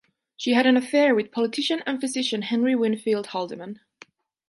[0.35, 3.81] She had an affair with politician and physician Henry Winfield Haldeman.